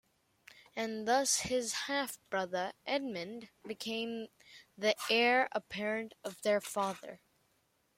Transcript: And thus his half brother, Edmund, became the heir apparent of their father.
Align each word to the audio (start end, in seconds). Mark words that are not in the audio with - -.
And 0.75 1.07
thus 1.07 1.41
his 1.41 1.73
half 1.85 2.17
brother, 2.31 2.73
Edmund, 2.87 3.49
became 3.63 4.29
the 4.75 4.95
heir 5.11 5.47
apparent 5.51 6.15
of 6.23 6.41
their 6.41 6.59
father. 6.59 7.21